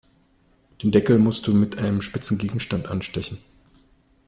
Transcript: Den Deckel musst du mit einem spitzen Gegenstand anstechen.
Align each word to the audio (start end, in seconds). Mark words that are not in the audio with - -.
Den 0.81 0.89
Deckel 0.89 1.19
musst 1.19 1.45
du 1.45 1.53
mit 1.53 1.77
einem 1.77 2.01
spitzen 2.01 2.39
Gegenstand 2.39 2.87
anstechen. 2.87 3.37